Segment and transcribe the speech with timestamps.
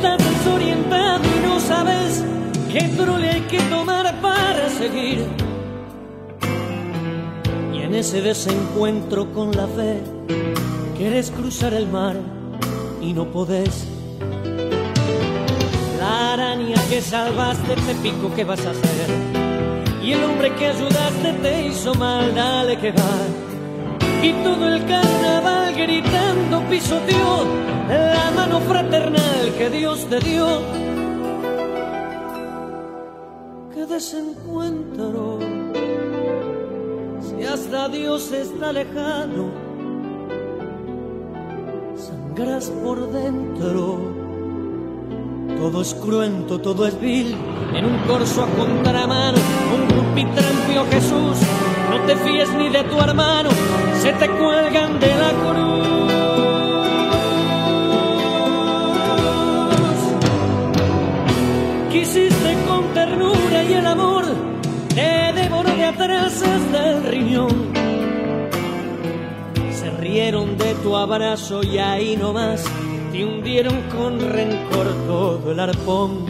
[0.00, 2.24] estás desorientado y no sabes
[2.72, 5.26] qué trole hay que tomar para seguir.
[7.74, 10.00] Y en ese desencuentro con la fe,
[10.96, 12.16] quieres cruzar el mar
[13.02, 13.86] y no podés.
[15.98, 19.10] La araña que salvaste te pico, ¿qué vas a hacer?
[20.02, 23.49] Y el hombre que ayudaste te hizo mal, dale que va.
[24.22, 27.46] Y todo el carnaval gritando pisoteó
[27.88, 30.46] la mano fraternal que Dios te dio.
[33.74, 35.38] Que desencuentro,
[37.20, 39.50] si hasta Dios está lejano,
[41.96, 44.20] sangras por dentro.
[45.58, 47.36] Todo es cruento, todo es vil,
[47.74, 49.38] en un corso a contramano,
[49.74, 51.38] un grupitrampio Jesús,
[51.90, 53.50] no te fíes ni de tu hermano,
[54.00, 55.90] se te cuelgan de la cruz.
[61.92, 64.24] Quisiste con ternura y el amor
[64.94, 67.72] te devoró de atrás hasta el riñón.
[69.70, 72.64] Se rieron de tu abrazo y ahí nomás
[73.12, 76.24] te hundieron con rencor todo el arpón.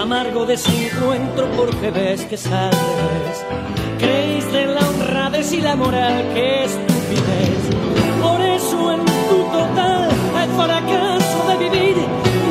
[0.00, 3.44] Amargo desencuentro porque ves que sales.
[5.42, 7.70] Honradez y la moral, qué estupidez.
[8.20, 10.08] Por eso en tu total
[10.40, 11.96] el fracaso de vivir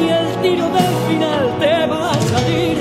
[0.02, 2.78] y el tiro del final te va a salir.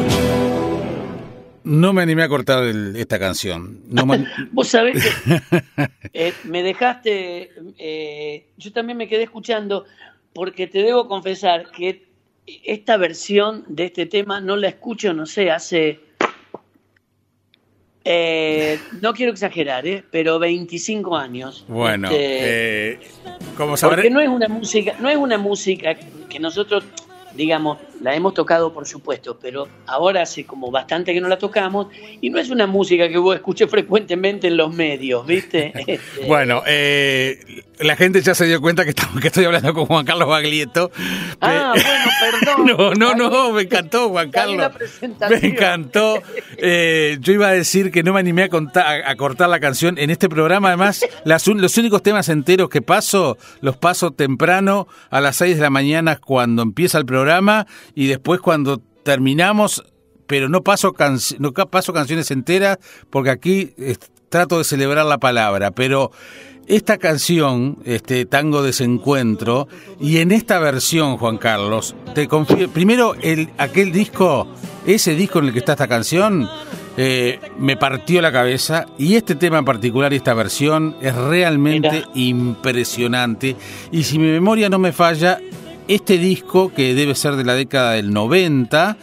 [1.62, 3.80] No me animé a cortar el- esta canción.
[3.89, 5.52] No me- Vos sabés que
[6.12, 9.84] eh, me dejaste, eh, yo también me quedé escuchando
[10.33, 12.08] porque te debo confesar que
[12.64, 16.00] esta versión de este tema no la escucho, no sé, hace,
[18.05, 21.65] eh, no quiero exagerar, eh, pero 25 años.
[21.69, 23.01] Bueno, Este, eh,
[23.57, 25.95] como porque sabré, no es una música, no es una música
[26.29, 26.84] que nosotros,
[27.34, 31.89] digamos, la hemos tocado por supuesto, pero ahora hace como bastante que no la tocamos
[32.20, 35.73] y no es una música que vos escuches frecuentemente en los medios, ¿viste?
[35.86, 39.86] Este, bueno, eh, la gente ya se dio cuenta que, estamos, que estoy hablando con
[39.86, 40.91] Juan Carlos Baglietto.
[41.41, 42.67] Ah, bueno, perdón.
[42.98, 44.70] No, no, no, me encantó, Juan Carlos.
[45.30, 46.23] Me encantó.
[46.63, 49.97] Eh, yo iba a decir que no me animé a, contar- a- cortar la canción.
[49.97, 54.86] En este programa, además, las un- los únicos temas enteros que paso, los paso temprano
[55.08, 59.84] a las 6 de la mañana cuando empieza el programa y después cuando terminamos,
[60.27, 62.78] pero no paso, canc- no paso canciones enteras
[63.11, 63.73] porque aquí
[64.28, 65.73] trato de celebrar la palabra.
[65.73, 66.12] Pero
[66.68, 69.67] esta canción, este Tango Desencuentro,
[70.00, 74.46] y en esta versión, Juan Carlos, te confío, primero el, aquel disco,
[74.86, 76.48] ese disco en el que está esta canción,
[76.96, 81.90] eh, me partió la cabeza, y este tema en particular y esta versión es realmente
[81.90, 82.08] Mira.
[82.14, 83.56] impresionante,
[83.90, 85.40] y si mi memoria no me falla,
[85.95, 88.96] este disco, que debe ser de la década del 90,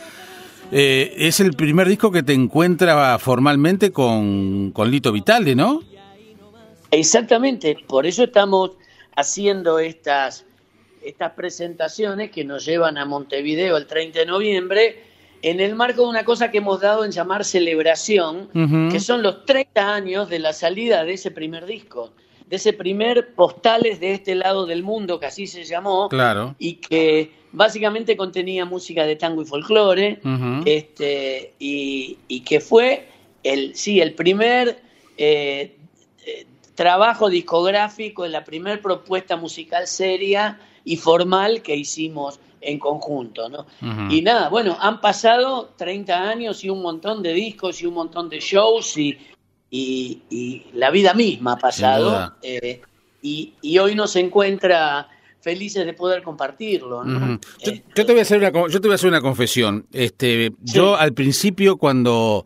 [0.72, 5.82] eh, es el primer disco que te encuentra formalmente con, con Lito Vitale, ¿no?
[6.92, 8.72] Exactamente, por eso estamos
[9.18, 10.46] haciendo estas,
[11.04, 15.04] estas presentaciones que nos llevan a Montevideo el 30 de noviembre
[15.42, 18.50] en el marco de una cosa que hemos dado en llamar celebración,
[18.92, 22.14] que son los 30 años de la salida de ese primer disco,
[22.50, 26.56] de ese primer Postales de este lado del mundo, que así se llamó, Claro.
[26.60, 30.20] y que básicamente contenía música de tango y folclore,
[30.66, 33.08] este, y, y que fue
[33.44, 34.80] el, sí, el primer
[35.18, 35.76] eh,
[36.26, 43.66] eh, trabajo discográfico, la primer propuesta musical seria y formal que hicimos en conjunto, ¿no?
[44.10, 48.30] Y nada, bueno, han pasado 30 años y un montón de discos y un montón
[48.30, 49.18] de shows y,
[49.70, 52.36] y, y la vida misma ha pasado.
[52.42, 52.82] eh,
[53.22, 55.10] y, y hoy nos encuentra
[55.42, 57.18] felices de poder compartirlo, ¿no?
[57.34, 57.40] Ujú.
[57.64, 59.86] Yo, yo te voy a hacer una yo te voy a hacer una confesión.
[59.92, 62.46] Este, yo al principio cuando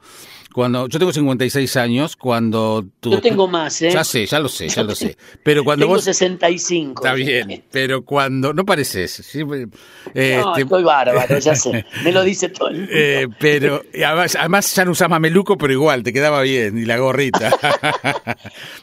[0.53, 3.91] cuando yo tengo 56 años, cuando tú Yo tengo más, ¿eh?
[3.91, 5.17] Ya sé, ya lo sé, ya lo sé.
[5.43, 7.01] Pero cuando Tengo vos 65.
[7.03, 9.67] Está bien, pero cuando no pareces, siempre-
[10.13, 11.85] eh, No, este, estoy bárbaro, ya sé.
[12.03, 12.91] Me lo dice todo el mundo.
[12.93, 16.97] eh, pero además, además ya no usás mameluco, pero igual te quedaba bien y la
[16.97, 17.51] gorrita.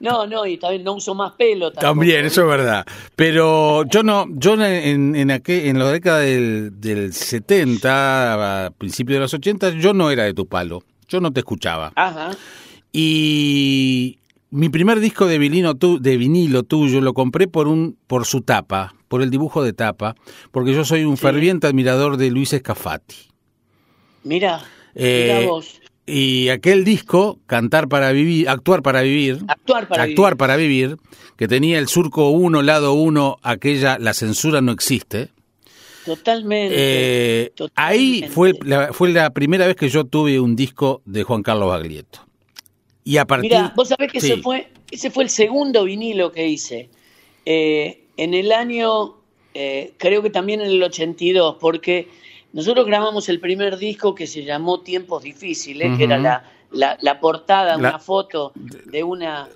[0.00, 1.70] No, no, y también no uso más pelo.
[1.72, 1.86] tampoco.
[1.86, 2.86] También, eso es verdad.
[3.16, 9.16] Pero yo no, yo en, en, aquel- en la década del, del 70, a principios
[9.16, 10.82] de los 80, yo no era de tu palo.
[11.08, 11.92] Yo no te escuchaba.
[11.96, 12.30] Ajá.
[12.92, 14.18] Y
[14.50, 18.40] mi primer disco de vinilo, tu- de vinilo tuyo lo compré por un por su
[18.42, 20.14] tapa, por el dibujo de tapa,
[20.50, 23.16] porque yo soy un ferviente admirador de Luis Escafati.
[24.24, 24.60] Mira,
[24.94, 25.80] Eh, mira vos.
[26.06, 30.38] Y aquel disco, Cantar para vivir, Actuar para vivir, Actuar para Actuar vivir.
[30.38, 30.96] para vivir,
[31.36, 35.30] que tenía el surco 1, lado 1, aquella La censura no existe.
[36.08, 36.74] Totalmente.
[36.74, 41.42] Eh, ahí fue la, fue la primera vez que yo tuve un disco de Juan
[41.42, 42.20] Carlos Baglietto.
[43.04, 43.50] Y a partir...
[43.50, 46.88] Mira, vos sabés que ese, fue, ese fue el segundo vinilo que hice.
[47.44, 49.16] Eh, en el año,
[49.52, 52.08] eh, creo que también en el 82, porque
[52.54, 56.16] nosotros grabamos el primer disco que se llamó Tiempos Difíciles, que era
[56.70, 59.46] la, la, portada, una foto de una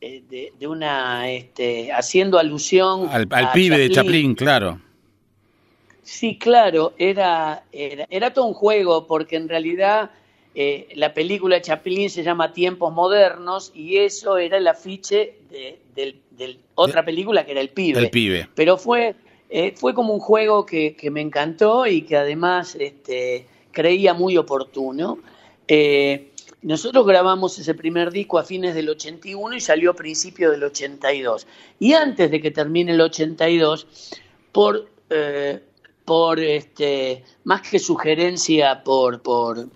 [0.00, 4.80] eh, de, una este, haciendo alusión al, pibe de Chaplin, claro.
[6.10, 10.10] Sí, claro, era, era, era todo un juego porque en realidad
[10.56, 15.78] eh, la película de Chaplin se llama Tiempos Modernos y eso era el afiche de,
[16.74, 18.00] otra película que era El Pibe.
[18.00, 18.48] El Pibe.
[18.56, 19.14] Pero fue,
[19.50, 25.20] eh, fue como un juego que, me encantó y que además este, creía muy oportuno.
[25.68, 26.32] Eh,
[26.62, 31.46] nosotros grabamos ese primer disco a fines del 81 y salió a principios del 82.
[31.78, 33.86] Y antes de que termine el 82,
[34.50, 34.88] por,
[36.10, 39.68] por este, más que sugerencia, por, por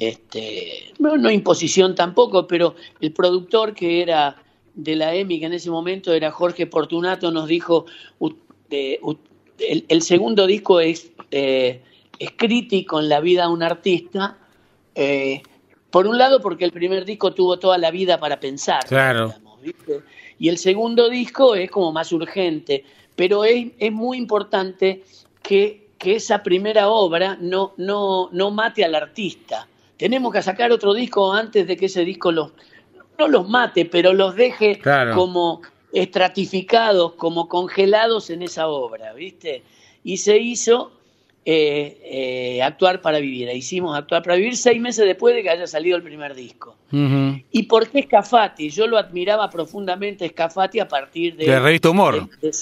[0.00, 4.34] este, no, imposición tampoco, pero el productor que era
[4.74, 7.86] de la EMI, que en ese momento era Jorge Portunato, nos dijo,
[8.68, 11.80] el, segundo disco es, eh,
[12.18, 14.38] es crítico en la vida de un artista,
[14.96, 15.40] eh,
[15.90, 19.32] por un lado porque el primer disco tuvo toda la vida para pensar, claro.
[20.36, 22.84] y el segundo disco es como más urgente,
[23.14, 25.04] pero es, es muy importante
[25.46, 30.94] que, que esa primera obra no, no, no mate al artista tenemos que sacar otro
[30.94, 32.52] disco antes de que ese disco los,
[33.18, 34.80] no los mate, pero los deje
[35.14, 35.62] como
[35.92, 39.62] estratificados, como congelados en esa obra, ¿viste?
[40.04, 40.92] Y se hizo
[41.44, 42.00] eh,
[42.58, 43.48] eh, Actuar para Vivir.
[43.50, 46.76] Hicimos Actuar para Vivir seis meses después de que haya salido el primer disco.
[46.90, 48.68] ¿Y por qué Scafati?
[48.68, 51.46] Yo lo admiraba profundamente Scafati a partir de...
[51.46, 52.28] De revista Humor.
[52.40, 52.52] De,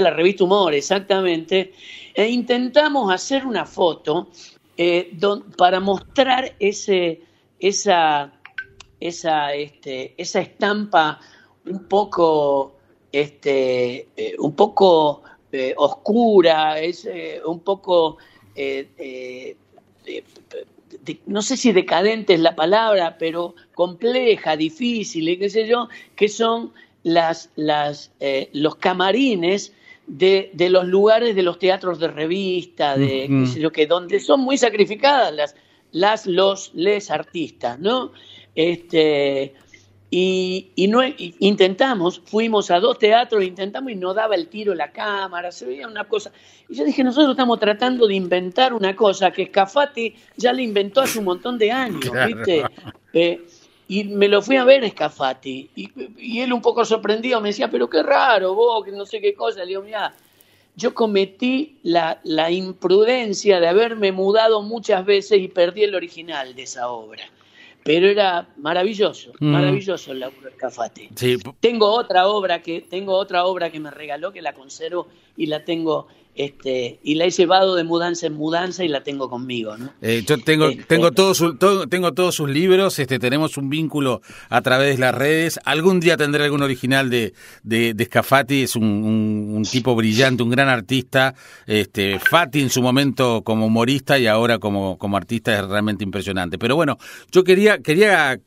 [0.00, 1.72] la revista Humor, exactamente.
[2.14, 4.28] E intentamos hacer una foto
[4.76, 5.16] eh,
[5.56, 7.20] para mostrar ese,
[7.60, 8.32] esa,
[8.98, 11.20] esa, este, esa estampa
[11.66, 12.74] un poco,
[13.12, 17.08] este, eh, un poco eh, oscura, es,
[17.46, 18.18] un poco,
[21.26, 26.72] no sé si decadente es la palabra, pero compleja, difícil, qué sé yo, que son
[27.04, 28.10] las, las,
[28.52, 29.72] los camarines
[30.06, 34.20] de, de, los lugares de los teatros de revista, de qué sé yo, que donde
[34.20, 35.56] son muy sacrificadas las,
[35.92, 38.12] las los, les artistas, ¿no?
[38.54, 39.54] Este,
[40.10, 41.00] y, y no
[41.40, 45.88] intentamos, fuimos a dos teatros, intentamos y no daba el tiro la cámara, se veía
[45.88, 46.30] una cosa.
[46.68, 51.00] Y yo dije, nosotros estamos tratando de inventar una cosa que Scafati ya le inventó
[51.00, 52.62] hace un montón de años, ¿viste?
[53.12, 53.44] Eh,
[53.88, 55.70] y me lo fui a ver Scafati.
[55.76, 59.20] Y, y, él un poco sorprendido me decía, pero qué raro, vos, que no sé
[59.20, 59.60] qué cosa.
[59.60, 60.14] Le digo, mira,
[60.76, 66.62] yo cometí la, la, imprudencia de haberme mudado muchas veces y perdí el original de
[66.62, 67.24] esa obra.
[67.84, 69.46] Pero era maravilloso, mm.
[69.46, 71.10] maravilloso el laburo de Scafati.
[71.60, 75.64] Tengo otra obra que tengo otra obra que me regaló que la conservo y la
[75.64, 79.92] tengo este, y la he llevado de mudanza en mudanza y la tengo conmigo, ¿no?
[80.02, 81.42] Eh, yo tengo, este, tengo, todos
[81.88, 85.60] tengo todos sus libros, este, tenemos un vínculo a través de las redes.
[85.64, 90.50] Algún día tendré algún original de, de, de Scafati, es un, un, tipo brillante, un
[90.50, 91.34] gran artista.
[91.66, 96.58] Este, Fati en su momento como humorista y ahora como, como artista es realmente impresionante.
[96.58, 96.98] Pero bueno,
[97.30, 98.38] yo quería, quería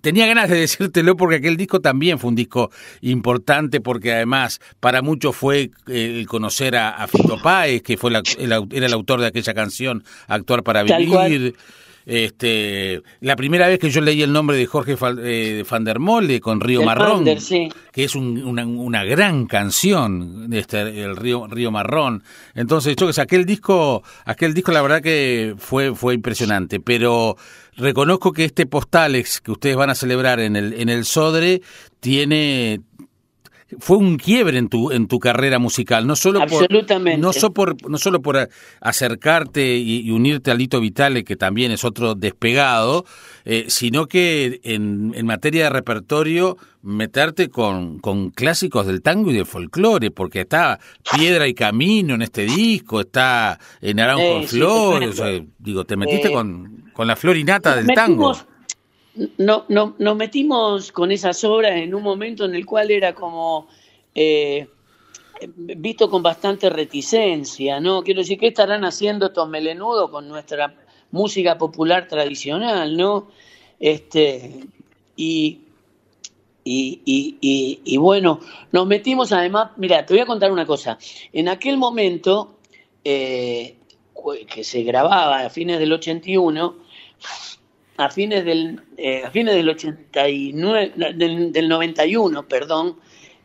[0.00, 5.02] tenía ganas de decírtelo porque aquel disco también fue un disco importante porque además para
[5.02, 9.54] muchos fue eh, el conocer a, Fito Páez, que fue era el autor de aquella
[9.54, 11.54] canción Actuar para Vivir.
[12.06, 16.40] Este, la primera vez que yo leí el nombre de Jorge eh, van der Mole
[16.40, 22.22] con Río Marrón, que es una, una, gran canción, este, el Río, Río Marrón.
[22.54, 27.36] Entonces, yo que sé, aquel disco, aquel disco la verdad que fue, fue impresionante, pero
[27.76, 31.62] reconozco que este postalex que ustedes van a celebrar en el, en el Sodre
[32.00, 32.80] tiene,
[33.78, 36.66] fue un quiebre en tu en tu carrera musical, no solo por
[37.18, 38.48] no solo por no solo por
[38.80, 43.04] acercarte y, unirte a Lito Vitale, que también es otro despegado,
[43.44, 49.34] eh, sino que en, en, materia de repertorio meterte con, con clásicos del tango y
[49.34, 50.80] del folclore, porque está
[51.14, 55.22] Piedra y Camino en este disco, está en Naranjo en Flores,
[55.58, 58.34] digo, te metiste eh, con, con la florinata del tango
[59.38, 63.68] no, no, nos metimos con esas obras en un momento en el cual era como
[64.14, 64.68] eh,
[65.56, 68.02] visto con bastante reticencia, ¿no?
[68.02, 70.74] Quiero decir, ¿qué estarán haciendo estos melenudos con nuestra
[71.10, 73.28] música popular tradicional, ¿no?
[73.78, 74.66] Este,
[75.16, 75.60] y,
[76.64, 78.40] y, y, y, bueno,
[78.72, 80.98] nos metimos además, mira, te voy a contar una cosa,
[81.32, 82.58] en aquel momento
[83.04, 83.76] eh,
[84.52, 86.76] que se grababa a fines del 81,
[88.00, 90.92] a fines del, eh, a fines del 89,
[91.52, 92.96] del, 91, perdón,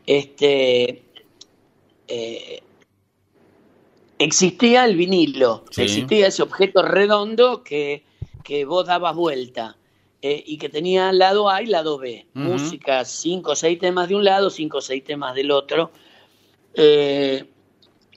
[0.06, 1.02] este,
[2.08, 2.62] eh,
[4.18, 8.02] existía el vinilo, existía ese objeto redondo que,
[8.42, 9.76] que vos dabas vuelta.
[10.22, 12.26] y que tenía lado A y lado B.
[12.34, 15.92] Música, cinco o seis temas de un lado, cinco o seis temas del otro.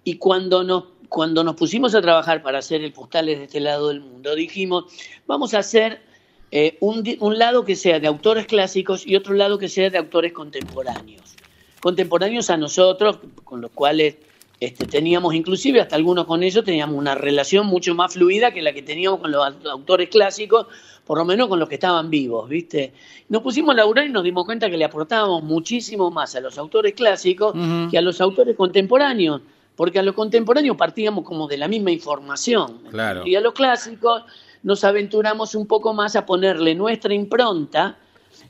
[0.03, 3.87] y cuando nos cuando nos pusimos a trabajar para hacer el Postales de este lado
[3.89, 4.85] del mundo, dijimos,
[5.25, 6.08] vamos a hacer
[6.51, 10.33] eh, un, lado que sea de autores clásicos y otro lado que sea de autores
[10.33, 11.35] contemporáneos.
[11.79, 14.15] Contemporáneos a nosotros, con los cuales
[14.59, 18.73] este, teníamos, inclusive hasta algunos con ellos, teníamos una relación mucho más fluida que la
[18.73, 20.67] que teníamos con los autores clásicos,
[21.05, 22.93] por lo menos con los que estaban vivos, ¿viste?
[23.29, 26.57] Nos pusimos a laburar y nos dimos cuenta que le aportábamos muchísimo más a los
[26.57, 27.53] autores clásicos
[27.89, 29.41] que a los autores contemporáneos
[29.79, 32.81] porque a lo contemporáneo partíamos como de la misma información.
[33.25, 34.23] Y a los clásicos
[34.63, 37.97] nos aventuramos un poco más a ponerle nuestra impronta,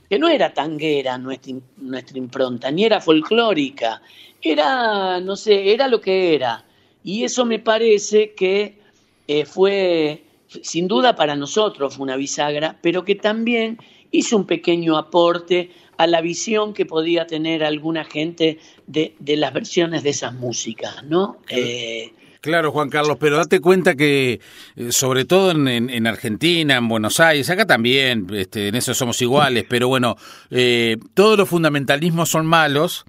[0.10, 4.02] que no era tanguera nuestra, nuestra impronta, ni era folclórica,
[4.42, 6.66] era, no sé, era lo que era.
[7.04, 8.80] Y eso me parece que
[9.28, 13.78] eh, fue, sin duda para nosotros, fue una bisagra, pero que también
[14.12, 20.02] hizo un pequeño aporte a la visión que podía tener alguna gente de, las versiones
[20.02, 21.38] de esas músicas, ¿no?
[21.50, 24.40] Eh, claro, Juan Carlos, pero date cuenta que,
[24.76, 29.66] eh, sobre todo en, Argentina, en Buenos Aires, acá también, este, en eso somos iguales,
[29.68, 30.16] pero bueno,
[30.50, 33.06] eh, todos los fundamentalismos son malos,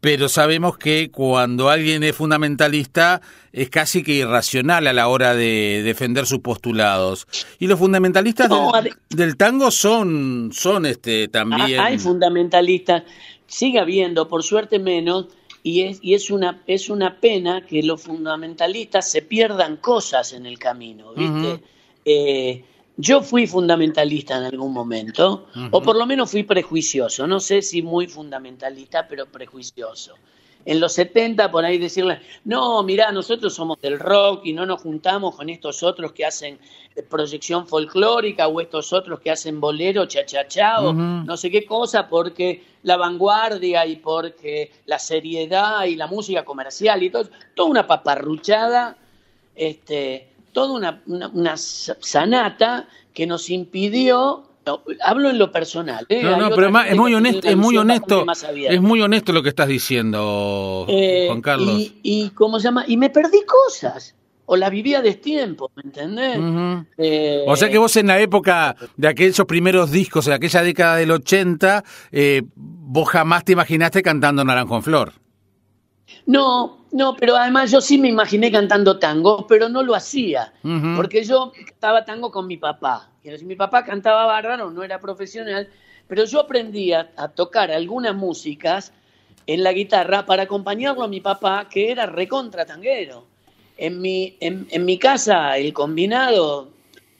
[0.00, 3.20] pero sabemos que cuando alguien es fundamentalista
[3.52, 7.26] es casi que irracional a la hora de defender sus postulados.
[7.58, 8.48] Y los fundamentalistas
[9.10, 11.80] del, tango son, son este también.
[11.80, 13.02] Hay fundamentalistas,
[13.46, 15.26] sigue habiendo, por suerte menos,
[15.62, 20.46] y es, y es una, es una pena que los fundamentalistas se pierdan cosas en
[20.46, 21.60] el camino, ¿viste?
[22.96, 27.80] Yo fui fundamentalista en algún momento, o por lo menos fui prejuicioso, no sé si
[27.80, 30.16] muy fundamentalista, pero prejuicioso.
[30.64, 34.82] En los 70 por ahí decirle, no, mira, nosotros somos del rock y no nos
[34.82, 36.58] juntamos con estos otros que hacen
[36.94, 41.64] eh, proyección folclórica o estos otros que hacen bolero, cha cha o no sé qué
[41.64, 47.70] cosa, porque la vanguardia y porque la seriedad y la música comercial y todo, toda
[47.70, 48.96] una paparruchada,
[49.54, 54.49] este, toda una, una, sanata que nos impidió
[55.02, 56.06] hablo en lo personal.
[56.08, 56.22] ¿eh?
[56.22, 58.24] No, no, pero es muy honesto, es muy honesto,
[58.68, 61.78] es muy honesto lo que estás diciendo, eh, Juan Carlos.
[61.78, 62.84] Y, y, ¿cómo se llama?
[62.86, 64.14] Y me perdí cosas.
[64.52, 66.36] O la vivía de tiempo, ¿me entendés?
[66.98, 70.96] Eh, o sea que vos en la época de aquellos primeros discos, de aquella década
[70.96, 71.84] del 80,
[72.56, 75.12] vos jamás te imaginaste cantando Naranjo en Flor.
[76.26, 80.52] No, no, pero además yo sí me imaginé cantando tango, pero no lo hacía,
[80.96, 83.08] porque yo cantaba tango con mi papá.
[83.22, 85.68] Y mi papá cantaba bárbaro, no era profesional,
[86.08, 88.92] pero yo aprendí a, tocar algunas músicas
[89.46, 93.26] en la guitarra para acompañarlo a mi papá, que era recontra tanguero.
[93.76, 96.68] En mi, en, mi casa el combinado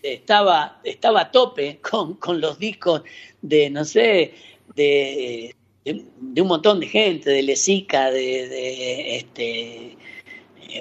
[0.02, 3.02] estaba, estaba a tope con, con los discos
[3.40, 4.34] de, no sé,
[4.74, 5.54] de
[5.92, 9.96] de, un montón de gente, de Lesica, de, este,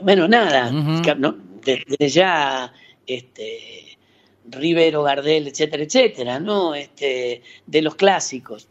[0.04, 0.72] bueno, nada,
[1.64, 2.74] desde ya,
[3.06, 3.98] este,
[4.46, 6.76] Rivero, Gardel, etcétera, etcétera, ¿no?
[6.76, 8.68] Este, de los clásicos.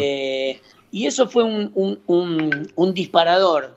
[0.00, 0.60] Eh,
[0.92, 3.76] y eso fue un, un, un, disparador.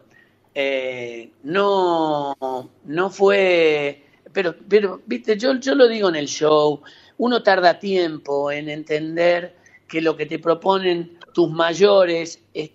[0.53, 2.37] Eh, no,
[2.85, 6.81] no fue, pero, pero, viste, yo, yo lo digo en el show,
[7.17, 9.55] uno tarda tiempo en entender
[9.87, 12.71] que lo que te proponen tus mayores es,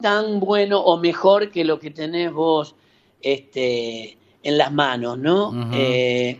[0.00, 2.76] tan bueno o mejor que lo que tenés vos
[3.20, 5.70] este, en las manos, ¿no?
[5.74, 6.38] Eh,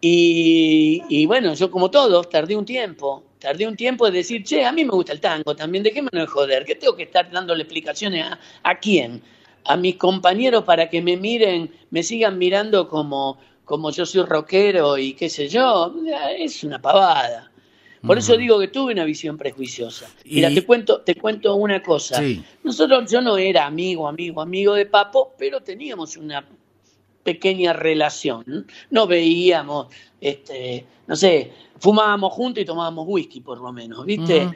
[0.00, 4.72] y, bueno, yo como todos, tardé un tiempo, tardé un tiempo de decir, che, a
[4.72, 6.64] mí me gusta el tango también, ¿de qué me de joder?
[6.64, 9.22] ¿Qué tengo que estar dándole explicaciones a, a quién?
[9.64, 14.96] A mis compañeros para que me miren, me sigan mirando como, como yo soy rockero
[14.96, 15.94] y qué sé yo,
[16.38, 17.49] es una pavada.
[18.06, 20.08] Por eso digo que tuve una visión prejuiciosa.
[20.24, 22.22] Mira, te cuento, te cuento una cosa.
[22.64, 26.46] Nosotros, yo no era amigo, amigo, amigo de Papo, pero teníamos una
[27.22, 28.66] pequeña relación.
[28.90, 29.88] No veíamos,
[30.20, 34.48] este, no sé, fumábamos juntos y tomábamos whisky por lo menos, ¿viste?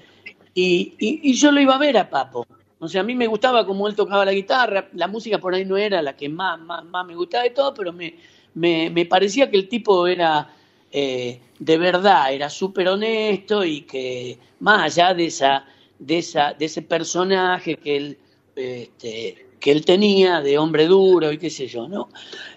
[0.55, 2.47] y, y, yo lo iba a ver a Papo.
[2.79, 5.65] O sea, a mí me gustaba como él tocaba la guitarra, la música por ahí
[5.65, 8.15] no era la que más, más, más me gustaba de todo, pero me,
[8.55, 10.51] me, me parecía que el tipo era
[10.97, 15.65] eh, de verdad era súper honesto y que más allá de esa
[15.99, 18.19] de esa de ese personaje que él
[18.55, 22.11] este, que él tenía de hombre duro y qué sé yo, ¿no?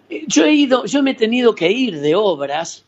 [0.07, 2.85] Eh, yo he ido, yo me he tenido que ir de obras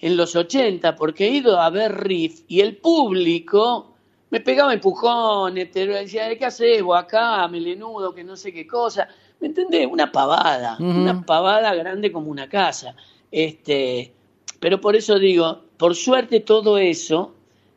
[0.00, 3.94] en los 80 porque he ido a ver Riff y el público
[4.28, 9.08] me pegaba empujones, te decía, ¿qué haces vos acá, melenudo, que no sé qué cosa?
[9.40, 9.86] ¿Me entendés?
[9.90, 12.94] Una pavada, una pavada grande como una casa.
[13.34, 14.12] Este,
[14.60, 17.34] pero por eso digo, por suerte todo eso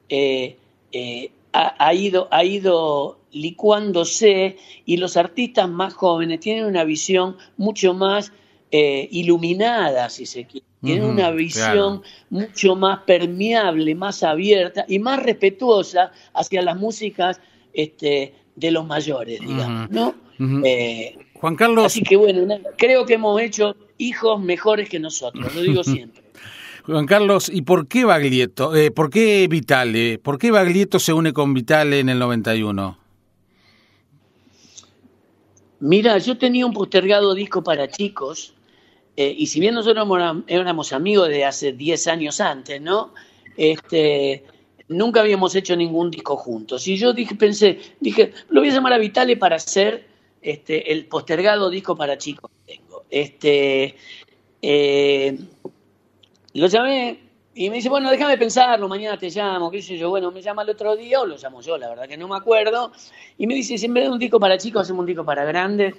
[0.08, 0.56] eh,
[0.92, 7.96] eh, ha, ido, ha ido licuándose y los artistas más jóvenes tienen una visión mucho
[7.96, 8.32] más
[8.70, 10.68] eh, iluminada, si se quiere.
[10.84, 17.42] Tienen una visión mucho más permeable, más abierta y más respetuosa hacia las músicas
[17.74, 20.14] este, de los mayores, digamos, ¿no?
[20.64, 21.86] Eh, Juan Carlos.
[21.86, 26.24] Así que bueno, creo que hemos hecho hijos mejores que nosotros, lo digo siempre.
[26.86, 28.74] Juan Carlos, ¿y por qué Baglietto?
[28.76, 30.20] Eh, ¿Por qué Vitale?
[30.20, 32.98] ¿Por qué Baglietto se une con Vitale en el 91?
[35.80, 38.54] Mira, yo tenía un postergado disco para chicos,
[39.16, 40.08] eh, y si bien nosotros
[40.48, 43.14] éramos amigos de hace 10 años antes, ¿no?
[43.58, 44.46] Este,
[44.88, 46.88] nunca habíamos hecho ningún disco juntos.
[46.88, 50.08] Y yo dije, pensé, dije, lo voy a llamar a Vitale para hacer
[50.52, 53.04] este, el postergado disco para chicos que tengo.
[53.10, 53.96] Este,
[54.62, 55.38] eh,
[56.54, 57.20] lo llamé
[57.54, 60.10] y me dice, bueno, déjame pensarlo, mañana te llamo, qué sé yo.
[60.10, 62.38] Bueno, me llama el otro día o lo llamo yo, la verdad que no me
[62.38, 62.94] acuerdo.
[63.38, 65.44] Y me dice, si en vez de un disco para chicos hacemos un disco para
[65.44, 65.96] grandes.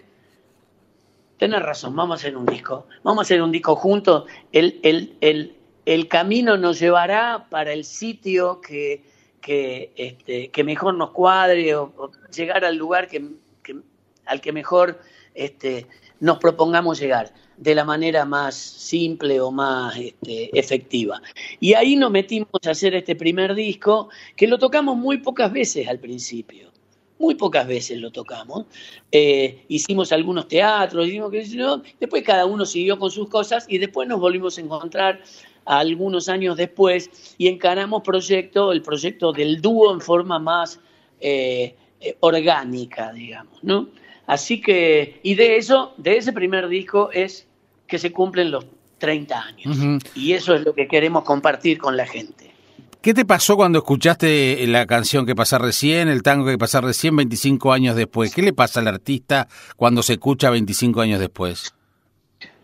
[1.36, 2.86] Tenés razón, vamos a hacer un disco.
[3.02, 4.24] Vamos a hacer un disco juntos.
[4.50, 9.04] El, el, el, el camino nos llevará para el sitio que,
[9.42, 11.92] que, este, que mejor nos cuadre o,
[12.34, 13.22] llegar al lugar que,
[14.28, 15.00] al que mejor
[15.34, 15.86] este,
[16.20, 21.20] nos propongamos llegar de la manera más simple o más este, efectiva.
[21.60, 25.88] Y ahí nos metimos a hacer este primer disco, que lo tocamos muy pocas veces
[25.88, 26.70] al principio.
[27.18, 28.66] Muy pocas veces lo tocamos.
[29.10, 31.32] Eh, hicimos algunos teatros, hicimos,
[31.98, 35.20] después cada uno siguió con sus cosas y después nos volvimos a encontrar
[35.64, 40.80] algunos años después y encaramos proyecto, el proyecto del dúo en forma más
[41.20, 43.88] eh, eh, orgánica, digamos, ¿no?
[44.28, 47.46] Así que, y de eso, de ese primer disco es
[47.86, 48.66] que se cumplen los
[48.98, 50.02] 30 años.
[50.14, 52.52] Y eso es lo que queremos compartir con la gente.
[53.00, 57.16] ¿Qué te pasó cuando escuchaste la canción que pasa recién, el tango que pasa recién
[57.16, 58.34] 25 años después?
[58.34, 61.72] ¿Qué le pasa al artista cuando se escucha 25 años después?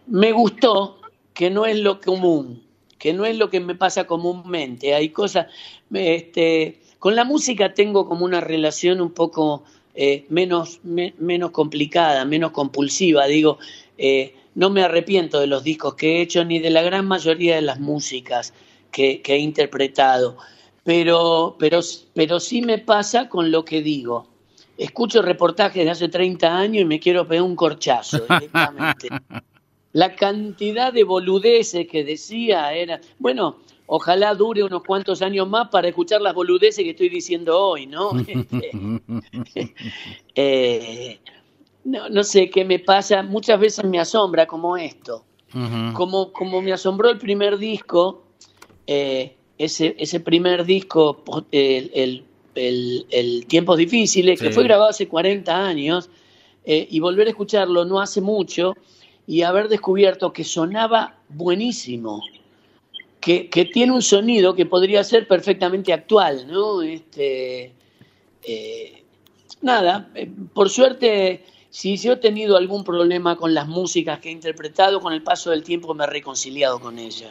[0.07, 0.98] Me gustó
[1.33, 2.62] que no es lo común,
[2.98, 4.94] que no es lo que me pasa comúnmente.
[4.94, 5.46] Hay cosas,
[5.94, 12.50] este, con la música tengo como una relación un poco eh, menos, menos complicada, menos
[12.50, 13.26] compulsiva.
[13.26, 13.59] Digo,
[13.96, 17.57] eh, no me arrepiento de los discos que he hecho ni de la gran mayoría
[17.57, 18.52] de las músicas
[18.90, 20.37] que, he interpretado,
[20.85, 21.80] pero, pero,
[22.12, 24.28] pero sí me pasa con lo que digo.
[24.76, 29.09] Escucho reportajes de hace 30 años y me quiero pegar un corchazo directamente.
[29.92, 35.88] la cantidad de boludeces que decía era, bueno, ojalá dure unos cuantos años más para
[35.88, 38.11] escuchar las boludeces que estoy diciendo hoy, ¿no?
[40.35, 41.18] eh,
[41.85, 45.25] no, no sé qué me pasa, muchas veces me asombra como esto.
[45.92, 48.25] como, como me asombró el primer disco,
[48.87, 52.25] eh, ese, ese primer disco, el,
[52.57, 56.11] el, el, Tiempos Difíciles, que fue grabado hace 40 años,
[56.64, 58.75] eh, y volver a escucharlo no hace mucho,
[59.27, 62.20] y haber descubierto que sonaba buenísimo,
[63.24, 66.82] que, que tiene un sonido que podría ser perfectamente actual, ¿no?
[66.82, 67.72] Este,
[68.42, 69.02] eh,
[69.62, 70.10] nada,
[70.52, 75.12] por suerte si yo he tenido algún problema con las músicas que he interpretado, con
[75.12, 77.30] el paso del tiempo me he reconciliado con ellas.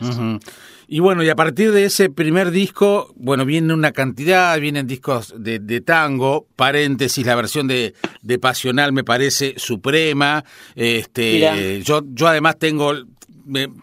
[0.88, 5.34] Y bueno, y a partir de ese primer disco, bueno, viene una cantidad, vienen discos
[5.38, 10.44] de, tango, paréntesis, la versión de, de, Pasional me parece suprema.
[10.76, 12.94] Este, yo, yo además tengo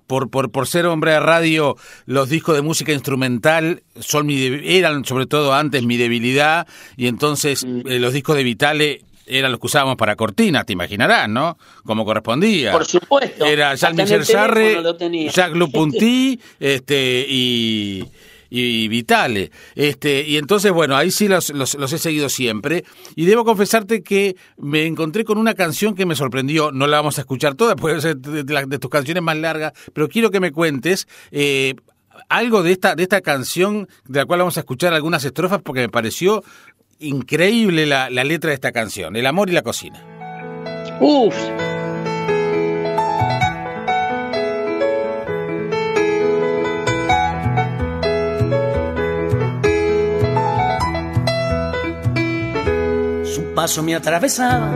[0.06, 5.04] por, por, por ser hombre de radio, los discos de música instrumental son mi eran
[5.04, 7.82] sobre todo antes mi debilidad y entonces mm.
[7.86, 11.56] eh, los discos de Vitale eran los que usábamos para cortinas, te imaginarás, ¿no?
[11.84, 12.72] Como correspondía.
[12.72, 13.44] Por supuesto.
[13.44, 14.82] Era Jean-Michel Sarre,
[15.30, 18.04] Jacques Lupunti este, y,
[18.50, 19.50] y Vitale.
[19.74, 22.84] Este, y entonces, bueno, ahí sí los, los, he seguido siempre.
[23.14, 26.72] Y debo confesarte que me encontré con una canción que me sorprendió.
[26.72, 30.30] No la vamos a escuchar toda, puede ser de, tus canciones más largas, pero quiero
[30.30, 31.06] que me cuentes.
[31.30, 31.74] Eh,
[32.28, 35.80] algo de esta, de esta canción, de la cual vamos a escuchar algunas estrofas, porque
[35.80, 36.42] me pareció
[36.98, 40.04] increíble la, letra de esta canción, El amor y la cocina.
[41.00, 41.34] Uf.
[53.54, 54.70] Paso me atravesaba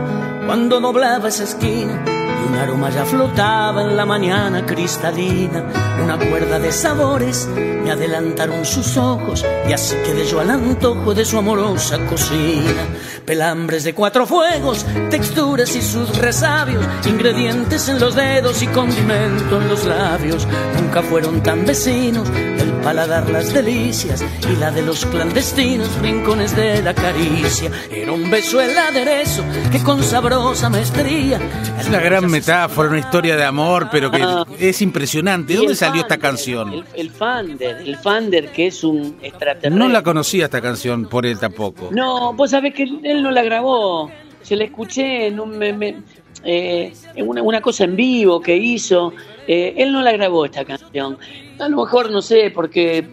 [0.45, 2.14] cuando doblaba esa esquina
[2.47, 5.63] un aroma ya flotaba en la mañana cristalina.
[6.03, 11.25] Una cuerda de sabores me adelantaron sus ojos y así quedé yo al antojo de
[11.25, 12.83] su amorosa cocina.
[13.25, 19.69] Pelambres de cuatro fuegos, texturas y sus resabios, ingredientes en los dedos y condimento en
[19.69, 20.47] los labios.
[20.79, 26.81] Nunca fueron tan vecinos el paladar las delicias y la de los clandestinos rincones de
[26.81, 27.71] la caricia.
[27.89, 31.39] Era un beso el aderezo que con sabrosa maestría.
[31.79, 34.45] Es una gran metáfora, una historia de amor, pero que ah.
[34.59, 35.53] es impresionante.
[35.53, 36.73] ¿De dónde salió esta canción?
[36.73, 39.69] El, el Fander, el Fander que es un extraterrestre.
[39.71, 41.89] No la conocía esta canción por él tampoco.
[41.91, 44.11] No, vos sabés que él no la grabó.
[44.41, 49.13] Se la escuché en, un, eh, en una, cosa en vivo que hizo.
[49.47, 51.17] Eh, él no la grabó esta canción.
[51.59, 53.07] A lo mejor no sé, porque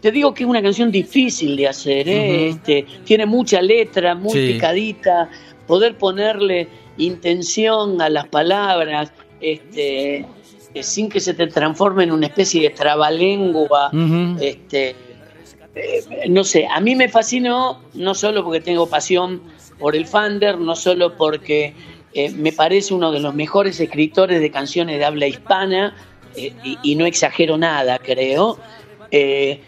[0.00, 2.08] te digo que es una canción difícil de hacer.
[2.08, 2.48] ¿eh?
[2.48, 5.30] este, tiene mucha letra, muy picadita.
[5.66, 9.12] Poder ponerle intención a las palabras.
[9.40, 10.24] Este,
[10.82, 13.90] sin que se te transforme en una especie de trabalengua,
[14.40, 14.96] este,
[15.74, 19.42] eh, no sé, a mí me fascinó, no solo porque tengo pasión
[19.78, 21.74] por el Fander, no solo porque
[22.12, 25.96] eh, me parece uno de los mejores escritores de canciones de habla hispana,
[26.36, 28.58] eh, y, no exagero nada, creo,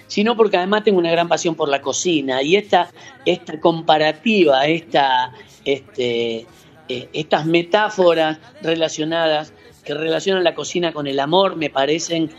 [0.09, 2.91] sino porque además tengo una gran pasión por la cocina, y esta,
[3.25, 5.33] esta comparativa, esta,
[5.67, 6.47] este,
[6.89, 9.53] estas metáforas relacionadas,
[9.85, 12.31] que relacionan la cocina con el amor, me parecen,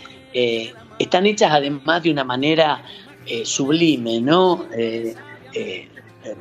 [1.00, 2.84] están hechas además de una manera
[3.30, 4.66] eh, sublime, ¿no?
[4.74, 5.14] Eh,
[5.54, 5.90] eh,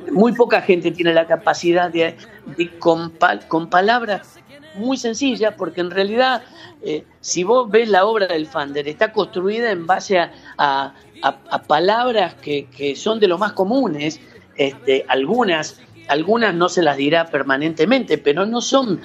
[0.09, 2.15] muy poca gente tiene la capacidad de,
[2.79, 3.11] con,
[3.69, 4.39] palabras
[4.75, 6.43] muy sencillas, porque en realidad,
[7.19, 10.19] si vos ves la obra del Fander, está construida en base
[10.57, 10.93] a,
[11.67, 14.19] palabras que, son de lo más comunes,
[14.55, 19.01] este, algunas, algunas no se las dirá permanentemente, pero no son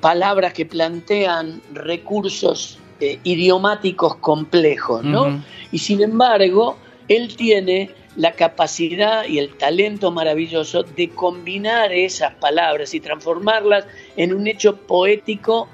[0.00, 5.42] palabras que plantean recursos eh, idiomáticos complejos, ¿no?
[5.70, 12.94] Y sin embargo, él tiene la capacidad y el talento maravilloso de combinar esas palabras
[12.94, 15.68] y transformarlas en un hecho poético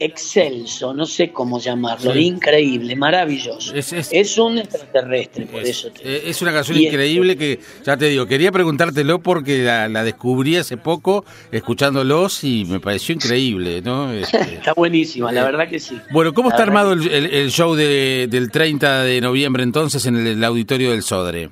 [0.00, 3.74] excelso, no sé cómo llamarlo, increíble, maravilloso.
[3.74, 5.90] Es, un extraterrestre, por eso.
[6.02, 11.26] es una canción increíble que, ya te digo, quería preguntártelo porque la, descubrí hace poco
[11.52, 14.10] escuchándolos y me pareció increíble, ¿no?
[14.20, 15.98] Este, está buenísima, la verdad que sí.
[16.12, 21.02] Bueno, ¿cómo está armado el, show del 30 de noviembre entonces en el, auditorio del
[21.02, 21.50] Sodre?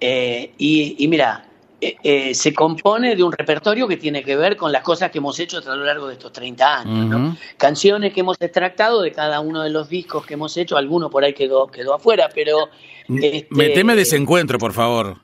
[0.00, 1.46] Eh, y, y mira,
[1.78, 5.18] eh, eh, se compone de un repertorio que tiene que ver con las cosas que
[5.18, 7.36] hemos hecho a lo largo de estos 30 años.
[7.58, 11.22] Canciones que hemos extractado de cada uno de los discos que hemos hecho, alguno por
[11.22, 12.70] ahí quedó, quedó afuera, pero...
[13.08, 15.18] Este, Meteme desencuentro, por favor.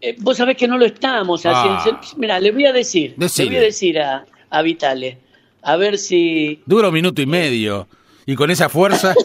[0.00, 2.00] Eh, vos sabés que no lo estamos haciendo.
[2.00, 2.00] Ah.
[2.16, 5.18] Mira, le voy a decir, le voy a decir a, a Vitale,
[5.62, 6.60] a ver si...
[6.66, 7.86] Dura un minuto y medio.
[8.26, 9.14] Y con esa fuerza...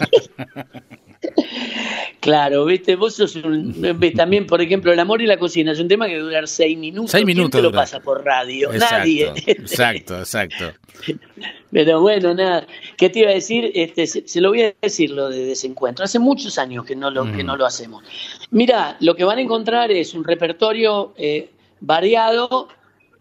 [2.22, 5.88] Claro, viste, vos sos un, también, por ejemplo, el amor y la cocina es un
[5.88, 7.10] tema que dura durar seis minutos.
[7.10, 7.50] Seis minutos.
[7.50, 8.72] ¿Quién te lo pasa por radio?
[8.74, 9.34] Nadie.
[9.48, 10.72] Exacto, exacto.
[11.72, 12.68] Pero bueno, nada.
[12.96, 13.72] ¿Qué te iba a decir?
[13.74, 16.06] Este, se, lo voy a decir lo de desencuentro.
[16.06, 17.58] Hace muchos años que no lo, que no mm.
[17.58, 18.04] lo hacemos.
[18.52, 22.68] Mira, lo que van a encontrar es un repertorio eh, variado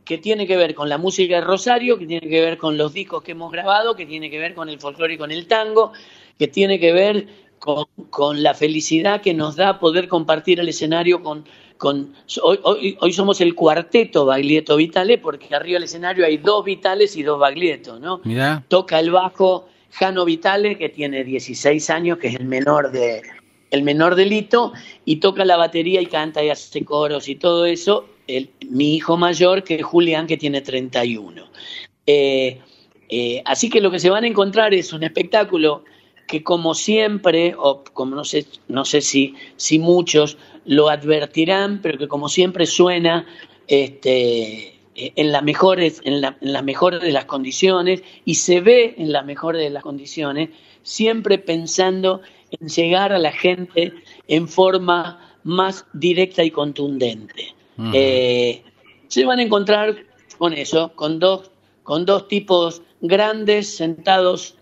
[0.05, 2.93] que tiene que ver con la música de Rosario, que tiene que ver con los
[2.93, 5.93] discos que hemos grabado, que tiene que ver con el folclore y con el tango,
[6.39, 11.45] que tiene que ver con, la felicidad que nos da poder compartir el escenario con...
[11.77, 17.17] con hoy, hoy, somos el cuarteto Baglietto Vitale porque arriba del escenario hay dos Vitales
[17.17, 18.21] y dos Baglietto, ¿no?
[18.69, 23.23] Toca el bajo Jano Vitale, que tiene 16 años, que es el menor de
[23.71, 24.73] el menor delito,
[25.05, 29.17] y toca la batería y canta y hace coros y todo eso, el, mi hijo
[29.17, 31.49] mayor, que es Julián, que tiene 31.
[32.05, 32.61] Eh,
[33.09, 35.85] eh, así que lo que se van a encontrar es un espectáculo
[36.31, 41.99] que como siempre, o como no sé, no sé si, si muchos lo advertirán, pero
[41.99, 43.27] que como siempre suena
[43.67, 49.25] este, en, las mejores, en, las mejores de las condiciones y se ve en las
[49.27, 50.51] mejores de las condiciones,
[50.85, 52.21] siempre pensando
[52.53, 53.93] en llegar a la gente
[54.29, 57.55] en forma más directa y contundente.
[57.93, 58.63] Eh,
[59.09, 59.97] se van a encontrar
[60.39, 61.51] con eso, con dos,
[61.83, 64.55] con dos tipos grandes sentados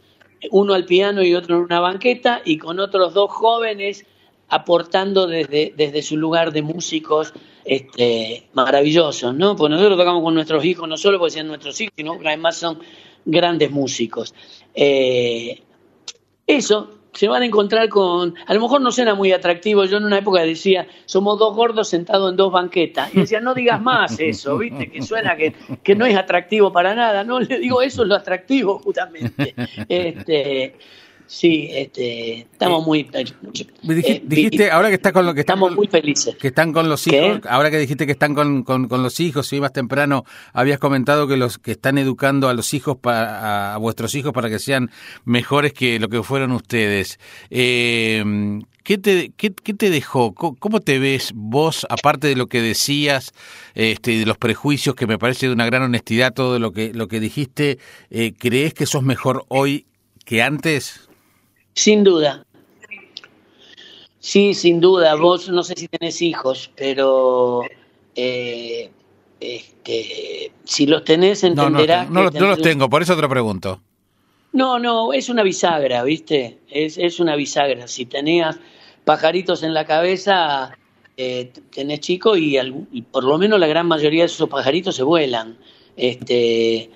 [0.50, 4.06] uno al piano y otro en una banqueta, y con otros dos jóvenes
[4.48, 9.56] aportando desde, desde su lugar de músicos este, maravillosos, ¿no?
[9.56, 12.56] Pues nosotros tocamos con nuestros hijos, no solo porque sean nuestros hijos, sino que además
[12.56, 12.80] son
[13.26, 14.34] grandes músicos.
[14.74, 15.60] Eh,
[16.46, 20.04] eso, se van a encontrar con, a lo mejor no suena muy atractivo, yo en
[20.04, 24.18] una época decía, somos dos gordos sentados en dos banquetas, y decía, no digas más
[24.20, 28.02] eso, viste, que suena que, que no es atractivo para nada, no, le digo, eso
[28.02, 29.54] es lo atractivo justamente.
[29.88, 30.74] Este,
[31.28, 33.00] Sí, este, estamos muy.
[33.12, 36.34] Eh, dijiste, ahora que está con lo que estamos muy felices.
[36.36, 37.42] Que están con los hijos.
[37.46, 41.36] Ahora que dijiste que están con, con, los hijos, y más temprano habías comentado que
[41.36, 44.90] los que están educando a los hijos para, a, vuestros hijos para que sean
[45.26, 47.20] mejores que lo que fueron ustedes.
[47.50, 48.24] Eh,
[48.82, 50.32] ¿Qué te, qué, te dejó?
[50.32, 53.34] ¿Cómo te ves vos, aparte de lo que decías,
[53.74, 57.06] este, de los prejuicios, que me parece de una gran honestidad todo lo que, lo
[57.06, 59.84] que dijiste, eh, ¿crees que sos mejor hoy
[60.24, 61.07] que antes?
[61.78, 62.44] Sin duda.
[64.18, 65.14] Sí, sin duda.
[65.14, 67.62] Vos no sé si tenés hijos, pero
[68.16, 68.90] eh,
[69.38, 72.10] este, si los tenés entenderás.
[72.10, 73.80] No, no, no, los tengo, por eso te lo pregunto.
[74.52, 76.58] No, no, es una bisagra, ¿viste?
[76.68, 77.86] Es, es una bisagra.
[77.86, 78.58] Si tenías
[79.04, 80.76] pajaritos en la cabeza,
[81.16, 82.58] eh, tenés chico y,
[83.12, 85.56] por lo menos la gran mayoría de esos pajaritos se vuelan.
[85.96, 86.90] Este,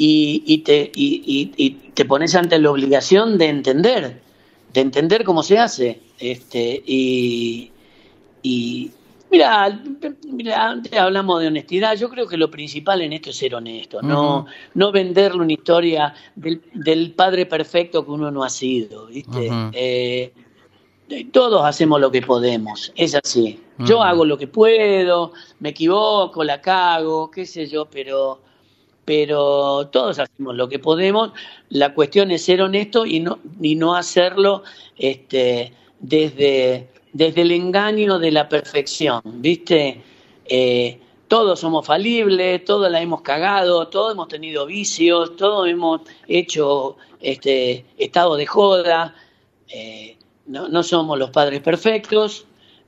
[0.00, 4.20] y, te, y, te pones ante la obligación de entender,
[4.72, 6.00] de entender cómo se hace.
[6.20, 7.72] Este, y,
[9.30, 9.82] mira,
[10.30, 14.00] mira, antes hablamos de honestidad, yo creo que lo principal en esto es ser honesto,
[14.00, 19.50] no, no venderle una historia del, padre perfecto que uno no ha sido, ¿viste?
[19.72, 20.32] Eh,
[21.32, 23.60] todos hacemos lo que podemos, es así.
[23.78, 28.40] Yo hago lo que puedo, me equivoco, la cago, qué sé yo, pero
[29.08, 31.32] pero todos hacemos lo que podemos.
[31.70, 34.64] La cuestión es ser honesto y no, y no hacerlo
[34.98, 40.02] este, desde, desde el engaño de la perfección, ¿viste?
[40.44, 46.98] Eh, todos somos falibles, todos la hemos cagado, todos hemos tenido vicios, todos hemos hecho
[47.18, 49.14] este, estado de joda,
[49.68, 52.44] eh, no, somos los padres perfectos,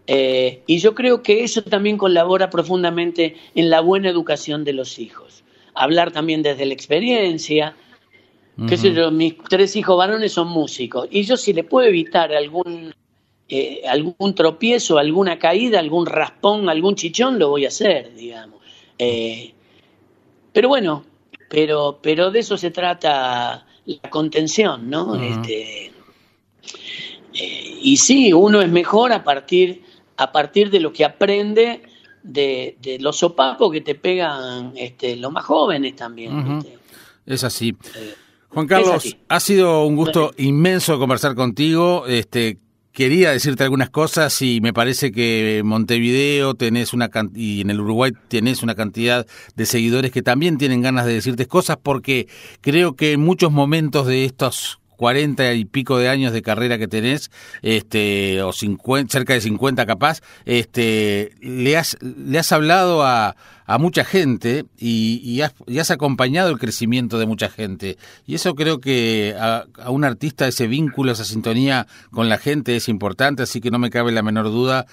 [0.06, 4.98] eh, y yo creo que eso también colabora profundamente en la buena educación de los
[4.98, 5.44] hijos
[5.80, 7.74] hablar también desde la experiencia.
[8.68, 12.30] Qué sé yo, mis tres hijos varones son músicos y yo si le puedo evitar
[12.34, 12.92] algún
[13.48, 18.60] eh, algún tropiezo, alguna caída, algún raspón, algún chichón, lo voy a hacer, digamos.
[18.96, 19.52] Eh,
[20.52, 21.04] pero bueno,
[21.48, 25.16] pero, pero de eso se trata la contención, ¿no?
[25.16, 25.86] este,
[27.34, 29.82] eh, y sí, uno es mejor a partir,
[30.16, 31.82] a partir de lo que aprende
[32.22, 36.62] de, los sopapos que te pegan este, los más jóvenes también.
[37.26, 37.76] Es así.
[37.96, 38.14] Eh,
[38.48, 42.06] Juan Carlos, ha sido un gusto inmenso conversar contigo.
[42.06, 42.59] Este,
[42.92, 47.80] quería decirte algunas cosas y me parece que en Montevideo tenés una y en el
[47.80, 52.26] Uruguay tenés una cantidad de seguidores que también tienen ganas de decirte cosas porque
[52.61, 56.86] creo que en muchos momentos de estos cuarenta y pico de años de carrera que
[56.86, 57.30] tenés,
[57.62, 63.34] este, o cerca de 50 capaz, este, le has, le has hablado a,
[63.64, 67.96] a mucha gente y, has, acompañado el crecimiento de mucha gente.
[68.26, 72.90] Y eso creo que a, un artista ese vínculo, esa sintonía con la gente es
[72.90, 74.84] importante, así que no me cabe la menor duda.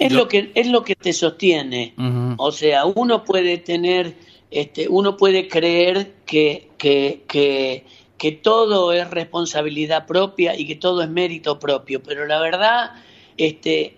[0.00, 1.94] Es lo, que es lo que te sostiene.
[2.36, 4.16] O sea, uno puede tener,
[4.50, 7.86] este, uno puede creer que, que, que
[8.22, 12.92] que todo es responsabilidad propia y que todo es mérito propio, pero la verdad,
[13.36, 13.96] este,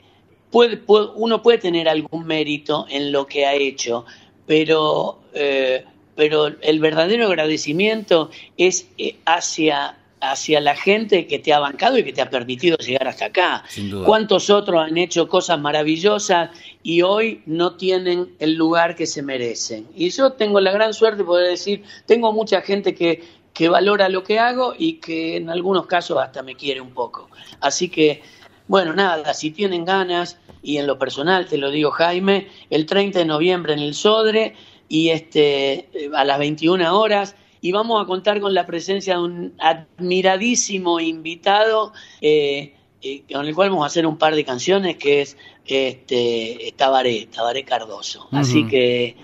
[0.51, 4.07] puede, uno puede tener algún mérito en lo que ha hecho,
[4.47, 5.85] pero, eh,
[6.17, 12.03] pero el verdadero agradecimiento es eh, hacia hacia la gente que te ha bancado y
[12.03, 13.63] que te ha permitido llegar hasta acá.
[14.07, 16.49] ¿Cuántos otros han hecho cosas maravillosas
[16.83, 19.87] y hoy no tienen el lugar que se merecen?
[19.95, 23.23] Y yo tengo la gran suerte de poder decir, tengo mucha gente que,
[23.55, 27.31] que valora lo que hago y que en algunos casos hasta me quiere un poco.
[27.61, 28.21] Así que,
[28.67, 33.21] bueno, nada, si tienen ganas, y en lo personal te lo digo Jaime, el 30
[33.21, 34.57] de noviembre en el Sodre
[34.89, 39.55] y este a las 21 horas y vamos a contar con la presencia de un
[39.59, 45.21] admiradísimo invitado eh, eh, con el cual vamos a hacer un par de canciones que
[45.21, 45.37] es
[45.67, 48.29] este Tabaré, Tabaré Cardoso.
[48.33, 49.17] Así que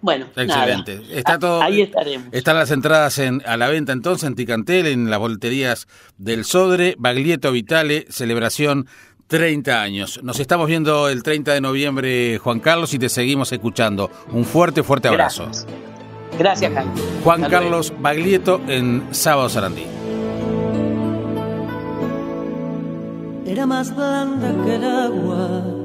[0.00, 1.00] bueno, excelente.
[1.10, 2.28] Está todo, ahí estaremos.
[2.32, 5.86] Están las entradas en, a la venta entonces en Ticantel, en las volterías
[6.18, 8.86] del Sodre, Baglietto Vitale, celebración
[9.26, 10.20] 30 años.
[10.22, 14.10] Nos estamos viendo el 30 de noviembre, Juan Carlos, y te seguimos escuchando.
[14.30, 15.50] Un fuerte, fuerte abrazo.
[16.38, 16.92] Gracias, Jaime.
[17.24, 19.86] Juan Carlos Baglietto en Sábado Sarandí.
[23.46, 25.75] Era más blanda que el agua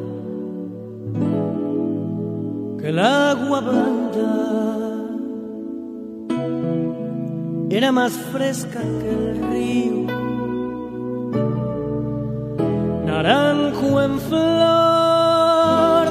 [2.82, 4.34] que el agua blanda
[7.70, 10.08] era más fresca que el río.
[13.06, 16.08] Naranjo en flor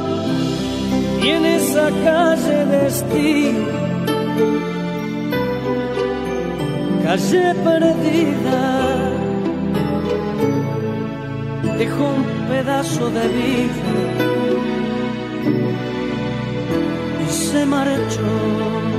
[1.22, 3.80] y en esa calle destino
[7.04, 8.60] calle perdida
[11.78, 14.30] dejó un pedazo de vida
[17.24, 18.90] y se marchó.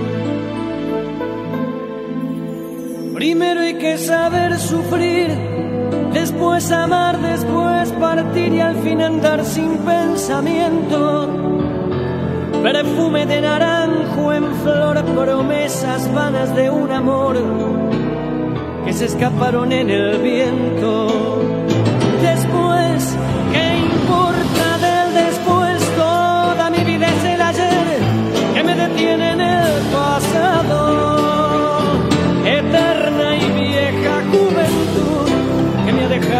[3.15, 5.29] Primero hay que saber sufrir,
[6.13, 11.41] después amar, después partir y al fin andar sin pensamiento.
[12.63, 17.37] Perfume de naranjo en flor, promesas vanas de un amor
[18.85, 21.41] que se escaparon en el viento.
[22.21, 23.17] Después,
[23.51, 23.90] ¿qué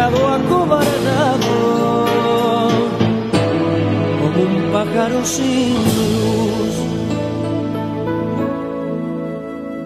[0.02, 1.54] dejado acobardado
[4.20, 6.74] como un pájaro sin luz.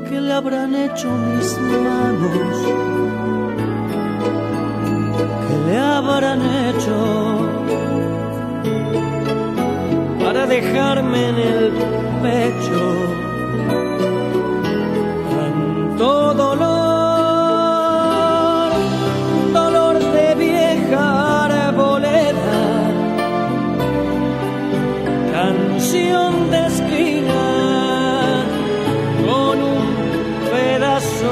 [0.08, 2.56] ¿Qué le habrán hecho mis manos?
[5.48, 6.96] ¿Qué le habrán hecho
[10.24, 11.72] para dejarme en el
[12.22, 13.25] pecho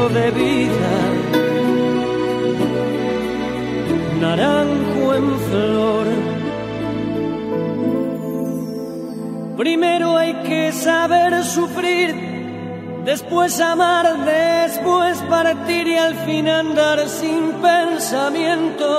[0.08, 1.34] de vida
[4.20, 6.06] naranjo en flor.
[9.56, 12.14] Primero hay que saber sufrir,
[13.04, 18.90] después amar, después partir y al fin andar sin pensamiento.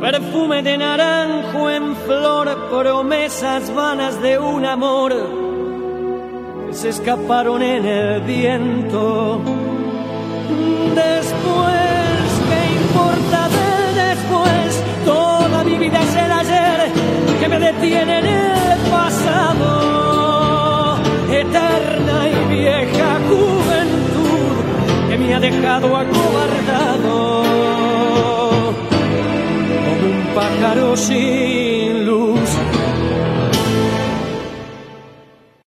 [0.00, 5.43] Perfume de naranjo en flor, promesas vanas de un amor
[6.74, 9.40] se escaparon en el viento.
[10.94, 14.82] Después, ¿qué importa del después?
[15.04, 16.92] Toda mi vida es el ayer
[17.40, 19.70] que me detiene en el pasado.
[21.30, 24.54] Eterna y vieja juventud
[25.08, 27.42] que me ha dejado acobardado
[29.84, 31.43] como un pájaro sin